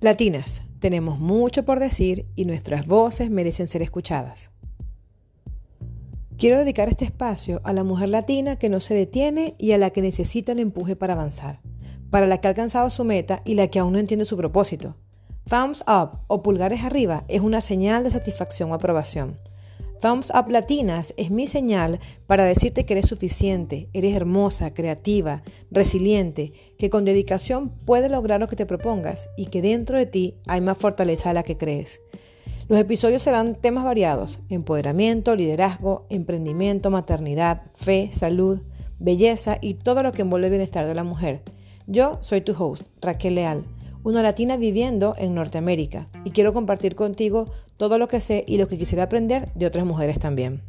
Latinas, 0.00 0.60
tenemos 0.78 1.18
mucho 1.18 1.64
por 1.64 1.80
decir 1.80 2.26
y 2.36 2.44
nuestras 2.44 2.86
voces 2.86 3.30
merecen 3.30 3.66
ser 3.66 3.80
escuchadas. 3.80 4.50
Quiero 6.36 6.58
dedicar 6.58 6.90
este 6.90 7.06
espacio 7.06 7.62
a 7.64 7.72
la 7.72 7.82
mujer 7.82 8.10
latina 8.10 8.56
que 8.56 8.68
no 8.68 8.80
se 8.80 8.92
detiene 8.92 9.54
y 9.58 9.72
a 9.72 9.78
la 9.78 9.88
que 9.90 10.02
necesita 10.02 10.52
el 10.52 10.58
empuje 10.58 10.96
para 10.96 11.14
avanzar, 11.14 11.60
para 12.10 12.26
la 12.26 12.38
que 12.38 12.46
ha 12.46 12.50
alcanzado 12.50 12.90
su 12.90 13.04
meta 13.04 13.40
y 13.46 13.54
la 13.54 13.68
que 13.68 13.78
aún 13.78 13.94
no 13.94 13.98
entiende 13.98 14.26
su 14.26 14.36
propósito. 14.36 14.96
Thumbs 15.48 15.82
up 15.88 16.18
o 16.26 16.42
pulgares 16.42 16.84
arriba 16.84 17.24
es 17.28 17.40
una 17.40 17.62
señal 17.62 18.04
de 18.04 18.10
satisfacción 18.10 18.70
o 18.72 18.74
aprobación. 18.74 19.38
Thumbs 20.00 20.30
Up 20.34 20.50
Latinas 20.50 21.14
es 21.16 21.30
mi 21.30 21.46
señal 21.46 22.00
para 22.26 22.44
decirte 22.44 22.84
que 22.84 22.92
eres 22.94 23.06
suficiente, 23.06 23.88
eres 23.94 24.14
hermosa, 24.14 24.74
creativa, 24.74 25.42
resiliente, 25.70 26.52
que 26.78 26.90
con 26.90 27.06
dedicación 27.06 27.70
puedes 27.70 28.10
lograr 28.10 28.40
lo 28.40 28.46
que 28.46 28.56
te 28.56 28.66
propongas 28.66 29.30
y 29.36 29.46
que 29.46 29.62
dentro 29.62 29.96
de 29.96 30.06
ti 30.06 30.34
hay 30.46 30.60
más 30.60 30.76
fortaleza 30.76 31.30
de 31.30 31.34
la 31.34 31.44
que 31.44 31.56
crees. 31.56 32.00
Los 32.68 32.78
episodios 32.78 33.22
serán 33.22 33.54
temas 33.54 33.84
variados, 33.84 34.40
empoderamiento, 34.50 35.34
liderazgo, 35.34 36.06
emprendimiento, 36.10 36.90
maternidad, 36.90 37.62
fe, 37.74 38.10
salud, 38.12 38.60
belleza 38.98 39.56
y 39.60 39.74
todo 39.74 40.02
lo 40.02 40.12
que 40.12 40.22
envuelve 40.22 40.48
el 40.48 40.52
bienestar 40.52 40.86
de 40.86 40.94
la 40.94 41.04
mujer. 41.04 41.42
Yo 41.86 42.18
soy 42.20 42.42
tu 42.42 42.52
host, 42.52 42.86
Raquel 43.00 43.36
Leal 43.36 43.64
una 44.06 44.22
latina 44.22 44.56
viviendo 44.56 45.16
en 45.18 45.34
Norteamérica 45.34 46.06
y 46.22 46.30
quiero 46.30 46.52
compartir 46.52 46.94
contigo 46.94 47.46
todo 47.76 47.98
lo 47.98 48.06
que 48.06 48.20
sé 48.20 48.44
y 48.46 48.56
lo 48.56 48.68
que 48.68 48.78
quisiera 48.78 49.02
aprender 49.02 49.48
de 49.56 49.66
otras 49.66 49.84
mujeres 49.84 50.20
también. 50.20 50.62